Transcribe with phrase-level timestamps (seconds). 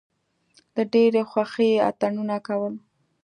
[0.75, 2.73] له ډېرې خوښۍ یې اتڼونه کول.